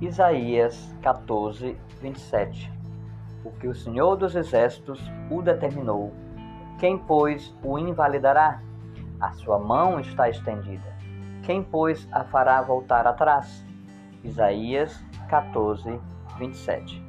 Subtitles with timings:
[0.00, 2.72] Isaías 14, 27
[3.42, 6.12] Porque o Senhor dos Exércitos o determinou.
[6.78, 8.62] Quem, pois, o invalidará?
[9.20, 10.96] A sua mão está estendida.
[11.42, 13.66] Quem, pois, a fará voltar atrás?
[14.22, 15.98] Isaías 14,
[16.38, 17.02] 27